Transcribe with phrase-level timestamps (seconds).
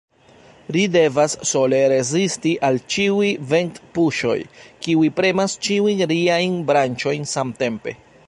[0.75, 4.39] Ri devas sole rezisti al ĉiuj ventpuŝoj,
[4.87, 7.95] kiuj premas ĉiujn riajn branĉojn samtempe.